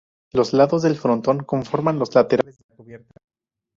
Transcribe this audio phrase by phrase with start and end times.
[0.33, 3.21] Los lados del frontón conforman los laterales de la cubierta.